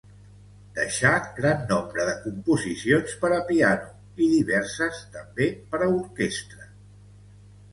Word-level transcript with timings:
Deixà 0.75 1.09
gran 1.39 1.59
nombre 1.71 2.05
de 2.07 2.15
composicions 2.23 3.13
per 3.25 3.31
a 3.35 3.37
piano 3.51 4.23
i 4.27 4.31
diverses 4.33 5.03
també 5.19 5.51
per 5.75 5.83
a 5.83 5.91
orquestra. 6.01 6.69